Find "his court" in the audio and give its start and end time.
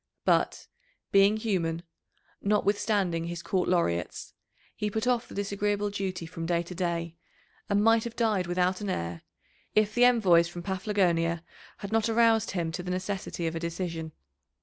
3.25-3.69